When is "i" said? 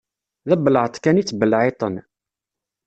1.21-1.23